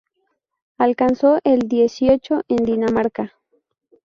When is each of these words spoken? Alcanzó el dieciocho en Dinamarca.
Alcanzó 0.79 1.37
el 1.43 1.59
dieciocho 1.67 2.41
en 2.47 2.65
Dinamarca. 2.65 3.35